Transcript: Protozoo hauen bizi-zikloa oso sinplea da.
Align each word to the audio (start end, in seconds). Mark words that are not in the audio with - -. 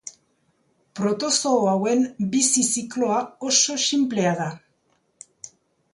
Protozoo 0.99 1.59
hauen 1.73 2.01
bizi-zikloa 2.33 3.21
oso 3.53 3.79
sinplea 3.87 4.33
da. 4.41 4.51